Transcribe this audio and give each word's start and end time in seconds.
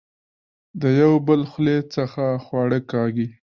د 0.81 0.83
يو 1.01 1.11
بل 1.27 1.41
خولې 1.51 1.77
څخه 1.95 2.23
خواړۀ 2.45 2.79
کاږي 2.91 3.27